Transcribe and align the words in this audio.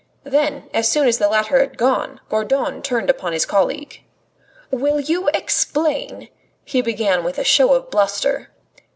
Then, 0.23 0.67
as 0.73 0.89
soon 0.89 1.07
as 1.07 1.19
the 1.19 1.29
latter 1.29 1.59
had 1.59 1.77
gone, 1.77 2.21
Gourdon 2.27 2.81
turned 2.81 3.07
upon 3.11 3.33
his 3.33 3.45
colleague. 3.45 4.01
"Will 4.71 4.99
you 4.99 5.27
explain" 5.27 6.29
he 6.65 6.81
began 6.81 7.23
with 7.23 7.37
a 7.37 7.43
show 7.43 7.75
of 7.75 7.91
bluster. 7.91 8.49